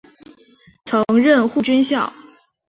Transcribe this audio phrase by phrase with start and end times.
[0.83, 2.11] 曾任护军校。